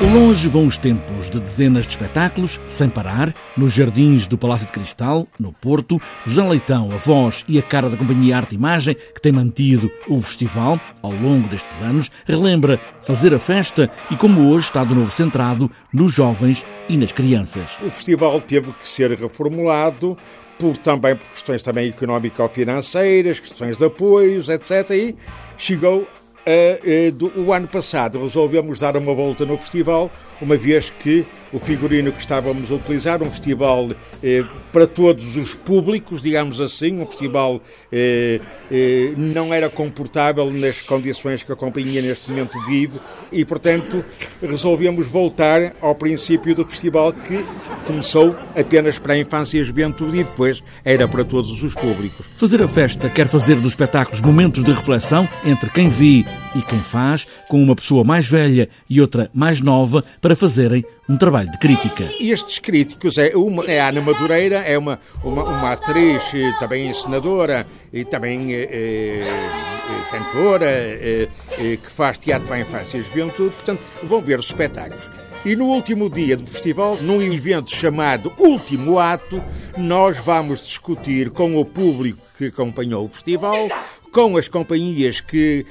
Longe 0.00 0.48
vão 0.48 0.66
os 0.66 0.76
tempos 0.76 1.30
de 1.30 1.38
dezenas 1.38 1.84
de 1.84 1.92
espetáculos, 1.92 2.60
sem 2.66 2.88
parar, 2.88 3.32
nos 3.56 3.72
jardins 3.72 4.26
do 4.26 4.36
Palácio 4.36 4.66
de 4.66 4.72
Cristal, 4.72 5.28
no 5.38 5.52
Porto, 5.52 6.02
José 6.26 6.42
Leitão, 6.42 6.90
a 6.90 6.96
voz 6.96 7.44
e 7.46 7.60
a 7.60 7.62
cara 7.62 7.88
da 7.88 7.96
Companhia 7.96 8.36
Arte 8.36 8.56
e 8.56 8.58
Imagem, 8.58 8.96
que 8.96 9.22
tem 9.22 9.30
mantido 9.30 9.88
o 10.08 10.20
festival 10.20 10.80
ao 11.00 11.12
longo 11.12 11.46
destes 11.46 11.80
anos, 11.80 12.10
relembra 12.24 12.80
fazer 13.02 13.32
a 13.32 13.38
festa 13.38 13.88
e 14.10 14.16
como 14.16 14.50
hoje 14.50 14.66
está 14.66 14.82
de 14.82 14.92
novo 14.92 15.12
centrado 15.12 15.70
nos 15.92 16.12
jovens 16.12 16.66
e 16.88 16.96
nas 16.96 17.12
crianças. 17.12 17.78
O 17.80 17.88
festival 17.88 18.40
teve 18.40 18.72
que 18.72 18.88
ser 18.88 19.12
reformulado 19.12 20.18
por, 20.58 20.76
também 20.76 21.14
por 21.14 21.28
questões 21.28 21.62
também 21.62 21.88
económico-financeiras, 21.90 23.38
questões 23.38 23.76
de 23.76 23.84
apoios, 23.84 24.48
etc. 24.48 24.90
E 24.90 25.14
chegou 25.56 26.04
do, 27.14 27.32
o 27.40 27.52
ano 27.52 27.66
passado 27.66 28.20
resolvemos 28.20 28.78
dar 28.78 28.96
uma 28.96 29.14
volta 29.14 29.46
no 29.46 29.56
festival, 29.56 30.10
uma 30.40 30.56
vez 30.56 30.90
que 30.90 31.26
o 31.54 31.58
figurino 31.60 32.12
que 32.12 32.18
estávamos 32.18 32.70
a 32.70 32.74
utilizar, 32.74 33.22
um 33.22 33.30
festival 33.30 33.86
uh, 33.86 33.94
para 34.72 34.86
todos 34.86 35.36
os 35.36 35.54
públicos, 35.54 36.20
digamos 36.20 36.60
assim, 36.60 37.00
um 37.00 37.06
festival 37.06 37.62
não 39.16 39.54
era 39.54 39.70
comportável 39.70 40.50
nas 40.50 40.80
condições 40.82 41.44
que 41.44 41.52
a 41.52 41.54
companhia 41.54 42.02
neste 42.02 42.28
momento 42.28 42.60
vive 42.66 42.98
e, 43.30 43.44
portanto, 43.44 44.04
resolvemos 44.42 45.06
voltar 45.06 45.72
ao 45.80 45.94
princípio 45.94 46.56
do 46.56 46.66
festival 46.66 47.12
que 47.12 47.44
começou 47.86 48.34
apenas 48.56 48.98
para 48.98 49.12
a 49.14 49.18
infância 49.18 49.58
e 49.58 49.60
a 49.60 49.64
juventude 49.64 50.18
e 50.18 50.24
depois 50.24 50.60
era 50.84 51.06
para 51.06 51.24
todos 51.24 51.62
os 51.62 51.74
públicos. 51.74 52.26
Fazer 52.36 52.60
a 52.60 52.68
festa 52.68 53.08
quer 53.08 53.28
fazer 53.28 53.56
dos 53.56 53.72
espetáculos 53.72 54.20
momentos 54.20 54.64
de 54.64 54.72
reflexão 54.72 55.28
entre 55.44 55.70
quem 55.70 55.88
vi 55.88 56.26
e 56.56 56.62
quem 56.62 56.78
faz, 56.78 57.26
com 57.48 57.62
uma 57.62 57.76
pessoa 57.76 58.02
mais 58.02 58.26
velha 58.26 58.68
e 58.88 59.00
outra 59.00 59.30
mais 59.32 59.60
nova, 59.60 60.04
para 60.20 60.34
fazerem 60.34 60.84
um 61.08 61.16
trabalho 61.16 61.43
de 61.46 61.58
crítica. 61.58 62.08
Estes 62.20 62.58
críticos 62.58 63.18
é, 63.18 63.36
uma, 63.36 63.64
é 63.64 63.80
a 63.80 63.88
Ana 63.88 64.00
Madureira, 64.00 64.56
é 64.58 64.76
uma, 64.78 64.98
uma, 65.22 65.44
uma 65.44 65.72
atriz, 65.72 66.22
eh, 66.34 66.52
também 66.58 66.88
encenadora 66.88 67.66
e 67.92 68.04
também 68.04 68.54
é, 68.54 69.20
cantora, 70.10 70.66
é, 70.66 71.28
que 71.58 71.90
faz 71.90 72.18
teatro 72.18 72.46
para 72.46 72.56
a 72.56 72.60
infância 72.60 72.98
e 72.98 73.02
juventude, 73.02 73.54
portanto, 73.54 73.80
vão 74.02 74.20
ver 74.20 74.38
os 74.38 74.46
espetáculos. 74.46 75.10
E 75.44 75.54
no 75.54 75.66
último 75.66 76.08
dia 76.08 76.36
do 76.36 76.46
festival, 76.46 76.96
num 77.02 77.20
evento 77.20 77.70
chamado 77.70 78.32
Último 78.38 78.98
Ato, 78.98 79.44
nós 79.76 80.16
vamos 80.18 80.64
discutir 80.64 81.30
com 81.30 81.56
o 81.56 81.64
público 81.64 82.18
que 82.38 82.46
acompanhou 82.46 83.04
o 83.04 83.08
festival, 83.08 83.68
com 84.10 84.38
as 84.38 84.48
companhias 84.48 85.20
que 85.20 85.66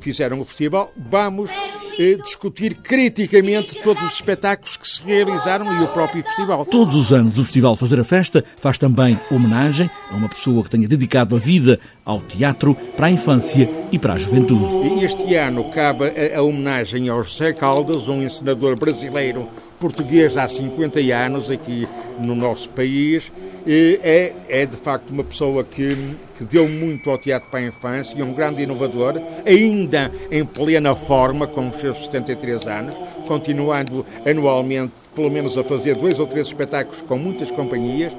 fizeram 0.00 0.40
o 0.40 0.44
festival, 0.44 0.92
vamos 0.96 1.50
eh, 1.98 2.16
discutir 2.22 2.74
criticamente 2.76 3.80
todos 3.82 4.02
os 4.02 4.14
espetáculos 4.14 4.76
que 4.76 4.88
se 4.88 5.02
realizaram 5.02 5.80
e 5.80 5.84
o 5.84 5.88
próprio 5.88 6.22
festival. 6.22 6.64
Todos 6.64 6.94
os 6.94 7.12
anos 7.12 7.38
o 7.38 7.42
Festival 7.44 7.76
Fazer 7.76 8.00
a 8.00 8.04
Festa 8.04 8.44
faz 8.56 8.78
também 8.78 9.18
homenagem 9.30 9.90
a 10.10 10.14
uma 10.14 10.28
pessoa 10.28 10.62
que 10.62 10.70
tenha 10.70 10.88
dedicado 10.88 11.36
a 11.36 11.38
vida 11.38 11.78
ao 12.04 12.20
teatro 12.20 12.74
para 12.96 13.06
a 13.06 13.10
infância 13.10 13.68
e 13.90 13.98
para 13.98 14.14
a 14.14 14.18
juventude. 14.18 15.04
Este 15.04 15.34
ano 15.34 15.70
cabe 15.70 16.04
a, 16.04 16.38
a 16.38 16.42
homenagem 16.42 17.08
ao 17.08 17.22
José 17.22 17.52
Caldas, 17.52 18.08
um 18.08 18.22
encenador 18.22 18.76
brasileiro 18.76 19.48
português 19.78 20.36
há 20.36 20.48
50 20.48 21.00
anos 21.14 21.50
aqui 21.50 21.88
no 22.18 22.34
nosso 22.34 22.68
país. 22.70 23.30
É, 23.66 24.32
é 24.48 24.66
de 24.66 24.76
facto 24.76 25.10
uma 25.10 25.24
pessoa 25.24 25.64
que, 25.64 25.96
que 26.36 26.44
deu 26.44 26.68
muito 26.68 27.10
ao 27.10 27.16
teatro 27.16 27.50
para 27.50 27.60
a 27.60 27.66
infância 27.66 28.18
e 28.18 28.22
um 28.22 28.34
grande 28.34 28.62
inovador, 28.62 29.20
ainda 29.46 30.12
em 30.30 30.44
plena 30.44 30.94
forma, 30.94 31.46
com 31.46 31.68
os 31.68 31.76
seus 31.76 32.04
73 32.04 32.66
anos, 32.66 32.94
continuando 33.26 34.04
anualmente, 34.26 34.92
pelo 35.14 35.30
menos, 35.30 35.56
a 35.56 35.64
fazer 35.64 35.96
dois 35.96 36.18
ou 36.18 36.26
três 36.26 36.46
espetáculos 36.46 37.00
com 37.02 37.16
muitas 37.16 37.50
companhias 37.50 38.14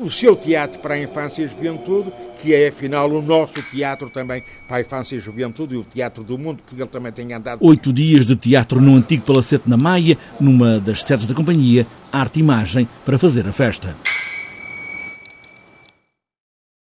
o 0.00 0.10
seu 0.10 0.34
teatro 0.34 0.80
para 0.80 0.94
a 0.94 0.98
infância 0.98 1.42
e 1.42 1.46
juventude, 1.46 2.10
que 2.40 2.54
é 2.54 2.68
afinal 2.68 3.10
o 3.10 3.20
nosso 3.20 3.62
teatro 3.70 4.08
também 4.10 4.42
para 4.66 4.78
a 4.78 4.80
infância 4.80 5.14
e 5.14 5.20
juventude 5.20 5.74
e 5.74 5.78
o 5.78 5.84
teatro 5.84 6.24
do 6.24 6.38
mundo, 6.38 6.62
porque 6.64 6.80
ele 6.80 6.88
também 6.88 7.12
tem 7.12 7.32
andado. 7.32 7.58
Oito 7.62 7.92
dias 7.92 8.26
de 8.26 8.34
teatro 8.34 8.80
no 8.80 8.96
antigo 8.96 9.24
Palacete 9.24 9.68
na 9.68 9.76
Maia, 9.76 10.16
numa 10.40 10.80
das 10.80 11.02
sedes 11.02 11.26
da 11.26 11.34
companhia 11.34 11.86
Arte 12.10 12.40
Imagem, 12.40 12.88
para 13.04 13.18
fazer 13.18 13.46
a 13.46 13.52
festa. 13.52 13.94